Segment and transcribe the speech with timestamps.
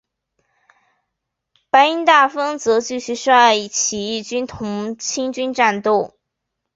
[1.69, 6.15] 白音大赉则继续率起义军同清军战斗。